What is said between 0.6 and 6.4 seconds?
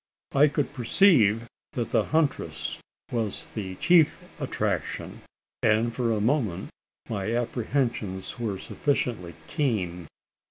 perceive that the huntress was the chief attraction; and for a